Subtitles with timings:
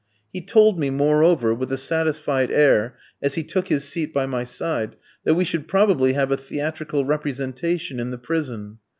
[0.33, 4.43] He told me, moreover, with a satisfied air, as he took his seat by my
[4.43, 8.79] side, that we should probably have a theatrical representation in the prison.